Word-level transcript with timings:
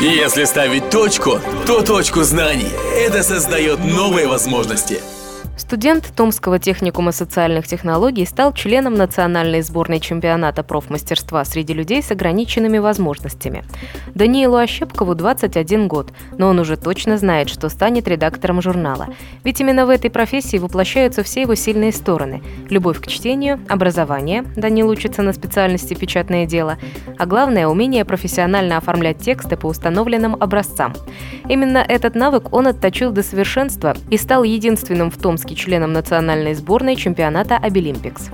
Если 0.00 0.44
ставить 0.44 0.90
точку, 0.90 1.40
то 1.66 1.80
точку 1.80 2.22
знаний. 2.22 2.70
Это 2.94 3.22
создает 3.22 3.78
новые 3.78 4.26
возможности. 4.26 5.00
Студент 5.56 6.12
Томского 6.14 6.58
техникума 6.58 7.12
социальных 7.12 7.66
технологий 7.66 8.26
стал 8.26 8.52
членом 8.52 8.92
национальной 8.92 9.62
сборной 9.62 10.00
чемпионата 10.00 10.62
профмастерства 10.62 11.42
среди 11.44 11.72
людей 11.72 12.02
с 12.02 12.10
ограниченными 12.10 12.76
возможностями. 12.76 13.64
Даниилу 14.14 14.56
Ощепкову 14.58 15.14
21 15.14 15.88
год, 15.88 16.12
но 16.36 16.48
он 16.48 16.58
уже 16.58 16.76
точно 16.76 17.16
знает, 17.16 17.48
что 17.48 17.70
станет 17.70 18.06
редактором 18.06 18.60
журнала. 18.60 19.08
Ведь 19.44 19.58
именно 19.58 19.86
в 19.86 19.90
этой 19.90 20.10
профессии 20.10 20.58
воплощаются 20.58 21.22
все 21.22 21.40
его 21.40 21.54
сильные 21.54 21.92
стороны– 21.92 22.42
любовь 22.68 23.00
к 23.00 23.06
чтению, 23.06 23.58
образование, 23.66 24.44
Данил 24.56 24.90
учится 24.90 25.22
на 25.22 25.32
специальности 25.32 25.94
«Печатное 25.94 26.44
дело», 26.44 26.76
а 27.18 27.24
главное– 27.24 27.66
умение 27.68 28.04
профессионально 28.04 28.76
оформлять 28.76 29.18
тексты 29.18 29.56
по 29.56 29.68
установленным 29.68 30.36
образцам. 30.38 30.92
Именно 31.48 31.78
этот 31.78 32.14
навык 32.14 32.52
он 32.52 32.66
отточил 32.66 33.10
до 33.10 33.22
совершенства 33.22 33.96
и 34.10 34.18
стал 34.18 34.44
единственным 34.44 35.10
в 35.10 35.16
Томске 35.16 35.45
членом 35.54 35.92
национальной 35.92 36.54
сборной 36.54 36.96
чемпионата 36.96 37.56
Обилимпикс. 37.56 38.30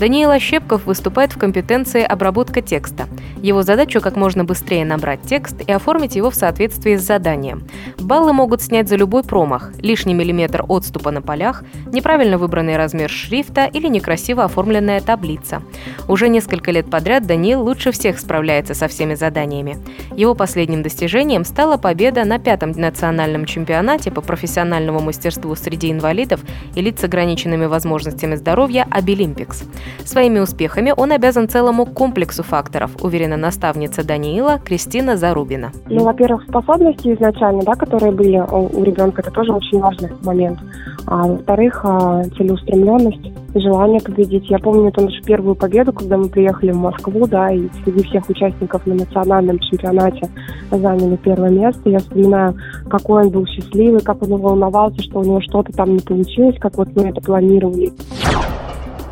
Даниил 0.00 0.30
Ощепков 0.30 0.86
выступает 0.86 1.34
в 1.34 1.38
компетенции 1.38 2.02
обработка 2.02 2.62
текста. 2.62 3.06
Его 3.42 3.62
задача 3.62 4.00
как 4.00 4.16
можно 4.16 4.44
быстрее 4.44 4.86
набрать 4.86 5.20
текст 5.20 5.60
и 5.60 5.70
оформить 5.70 6.16
его 6.16 6.30
в 6.30 6.34
соответствии 6.34 6.96
с 6.96 7.02
заданием. 7.02 7.64
Баллы 7.98 8.32
могут 8.32 8.62
снять 8.62 8.88
за 8.88 8.96
любой 8.96 9.24
промах, 9.24 9.72
лишний 9.78 10.14
миллиметр 10.14 10.64
отступа 10.66 11.10
на 11.10 11.20
полях, 11.20 11.64
неправильно 11.92 12.38
выбранный 12.38 12.78
размер 12.78 13.10
шрифта 13.10 13.66
или 13.66 13.88
некрасиво 13.88 14.44
оформленная 14.44 15.02
таблица. 15.02 15.62
Уже 16.08 16.30
несколько 16.30 16.70
лет 16.70 16.88
подряд 16.88 17.26
Даниил 17.26 17.62
лучше 17.62 17.92
всех 17.92 18.18
справляется 18.20 18.72
со 18.72 18.88
всеми 18.88 19.14
заданиями. 19.14 19.76
Его 20.16 20.34
последним 20.34 20.82
достижением 20.82 21.44
стала 21.44 21.76
победа 21.76 22.24
на 22.24 22.38
пятом 22.38 22.72
национальном 22.72 23.44
чемпионате 23.44 24.10
по 24.10 24.20
профессиональному 24.20 25.00
мастерству 25.00 25.54
среди 25.54 25.90
инвалидов 25.90 26.40
и 26.74 26.80
лиц 26.80 27.00
с 27.00 27.04
ограниченными 27.04 27.66
возможностями 27.66 28.34
здоровья 28.34 28.86
«Обилимпикс». 28.90 29.64
Своими 30.04 30.40
успехами 30.40 30.92
он 30.96 31.12
обязан 31.12 31.48
целому 31.48 31.86
комплексу 31.86 32.42
факторов, 32.42 32.90
уверена 33.02 33.36
наставница 33.36 34.04
Даниила 34.04 34.58
Кристина 34.58 35.16
Зарубина. 35.16 35.72
Ну, 35.86 36.04
во-первых, 36.04 36.44
способности 36.44 37.14
изначально, 37.14 37.62
да, 37.62 37.74
которые 37.74 38.12
были 38.12 38.38
у 38.38 38.82
ребенка, 38.82 39.22
это 39.22 39.30
тоже 39.30 39.52
очень 39.52 39.78
важный 39.80 40.10
момент. 40.22 40.58
А 41.06 41.26
во-вторых, 41.26 41.80
а, 41.84 42.24
целеустремленность 42.36 43.32
желание 43.54 44.00
победить. 44.00 44.48
Я 44.48 44.58
помню 44.58 44.88
эту 44.88 45.02
нашу 45.02 45.22
первую 45.22 45.54
победу, 45.54 45.92
когда 45.92 46.16
мы 46.16 46.28
приехали 46.28 46.72
в 46.72 46.76
Москву, 46.76 47.26
да, 47.26 47.52
и 47.52 47.68
среди 47.84 48.04
всех 48.04 48.28
участников 48.28 48.86
на 48.86 48.94
национальном 48.94 49.58
чемпионате 49.58 50.28
заняли 50.70 51.16
первое 51.16 51.50
место. 51.50 51.90
Я 51.90 51.98
вспоминаю, 51.98 52.54
какой 52.88 53.24
он 53.24 53.30
был 53.30 53.46
счастливый, 53.46 54.00
как 54.00 54.22
он 54.22 54.40
волновался, 54.40 55.02
что 55.02 55.20
у 55.20 55.24
него 55.24 55.40
что-то 55.40 55.72
там 55.72 55.94
не 55.94 56.00
получилось, 56.00 56.56
как 56.60 56.76
вот 56.76 56.88
мы 56.94 57.08
это 57.08 57.20
планировали. 57.20 57.92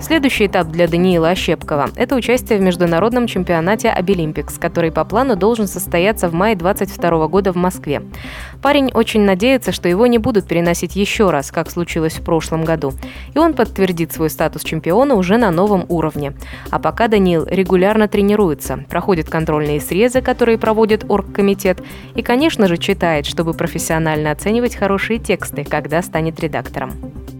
Следующий 0.08 0.46
этап 0.46 0.68
для 0.68 0.88
Даниила 0.88 1.28
Ощепкова– 1.28 1.90
это 1.94 2.16
участие 2.16 2.58
в 2.58 2.62
международном 2.62 3.26
чемпионате 3.26 3.90
Обилимпикс, 3.90 4.56
который 4.56 4.90
по 4.90 5.04
плану 5.04 5.36
должен 5.36 5.66
состояться 5.66 6.30
в 6.30 6.32
мае 6.32 6.56
2022 6.56 7.28
года 7.28 7.52
в 7.52 7.56
Москве. 7.56 8.00
Парень 8.62 8.90
очень 8.94 9.20
надеется, 9.20 9.70
что 9.70 9.86
его 9.86 10.06
не 10.06 10.16
будут 10.16 10.48
переносить 10.48 10.96
еще 10.96 11.28
раз, 11.28 11.50
как 11.50 11.70
случилось 11.70 12.14
в 12.14 12.22
прошлом 12.22 12.64
году, 12.64 12.94
и 13.34 13.38
он 13.38 13.52
подтвердит 13.52 14.10
свой 14.10 14.30
статус 14.30 14.64
чемпиона 14.64 15.14
уже 15.14 15.36
на 15.36 15.50
новом 15.50 15.84
уровне. 15.90 16.32
А 16.70 16.78
пока 16.78 17.08
Даниил 17.08 17.44
регулярно 17.44 18.08
тренируется, 18.08 18.86
проходит 18.88 19.28
контрольные 19.28 19.78
срезы, 19.78 20.22
которые 20.22 20.56
проводит 20.56 21.04
оргкомитет, 21.06 21.82
и, 22.14 22.22
конечно 22.22 22.66
же, 22.66 22.78
читает, 22.78 23.26
чтобы 23.26 23.52
профессионально 23.52 24.30
оценивать 24.30 24.74
хорошие 24.74 25.18
тексты, 25.18 25.64
когда 25.64 26.00
станет 26.00 26.40
редактором. 26.40 26.92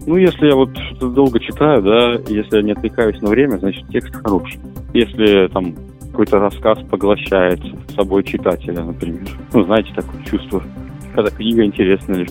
Ну, 0.09 0.17
если 0.17 0.47
я 0.47 0.55
вот 0.55 0.71
долго 0.99 1.39
читаю, 1.39 1.83
да, 1.83 2.13
если 2.33 2.55
я 2.57 2.63
не 2.63 2.71
отвлекаюсь 2.71 3.21
на 3.21 3.29
время, 3.29 3.57
значит, 3.57 3.87
текст 3.89 4.15
хороший. 4.15 4.59
Если 4.91 5.47
там 5.49 5.75
какой-то 6.09 6.39
рассказ 6.39 6.79
поглощает 6.89 7.59
собой 7.93 8.23
читателя, 8.23 8.83
например. 8.83 9.29
Ну, 9.53 9.63
знаете, 9.65 9.93
такое 9.93 10.19
чувство, 10.23 10.63
когда 11.13 11.29
книга 11.29 11.63
интересная 11.63 12.21
лишь. 12.21 12.29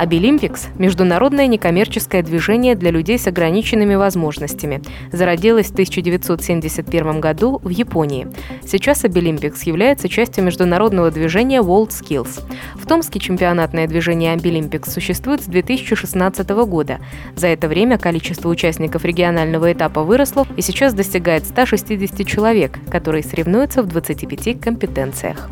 Обилимпикс– 0.00 0.68
международное 0.78 1.46
некоммерческое 1.46 2.22
движение 2.22 2.74
для 2.74 2.90
людей 2.90 3.18
с 3.18 3.26
ограниченными 3.26 3.96
возможностями. 3.96 4.80
Зародилось 5.12 5.66
в 5.66 5.72
1971 5.72 7.20
году 7.20 7.60
в 7.62 7.68
Японии. 7.68 8.26
Сейчас 8.64 9.04
Абилимпикс 9.04 9.64
является 9.64 10.08
частью 10.08 10.44
международного 10.44 11.10
движения 11.10 11.60
WorldSkills. 11.60 12.40
В 12.76 12.86
Томске 12.86 13.20
чемпионатное 13.20 13.86
движение 13.86 14.32
Абилимпикс 14.32 14.90
существует 14.90 15.42
с 15.42 15.44
2016 15.44 16.48
года. 16.48 17.00
За 17.36 17.48
это 17.48 17.68
время 17.68 17.98
количество 17.98 18.48
участников 18.48 19.04
регионального 19.04 19.70
этапа 19.70 20.02
выросло 20.02 20.46
и 20.56 20.62
сейчас 20.62 20.94
достигает 20.94 21.44
160 21.44 22.26
человек, 22.26 22.78
которые 22.90 23.22
соревнуются 23.22 23.82
в 23.82 23.86
25 23.86 24.62
компетенциях. 24.62 25.50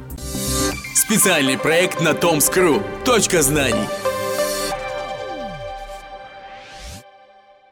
Специальный 0.95 1.59
проект 1.59 2.01
на 2.01 2.15
Томск.ру. 2.15 2.83
Точка 3.05 3.43
знаний. 3.43 4.08